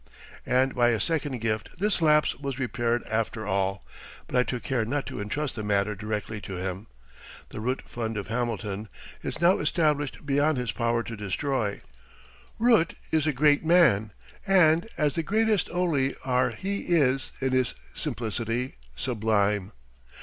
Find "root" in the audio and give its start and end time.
7.59-7.83, 12.57-12.95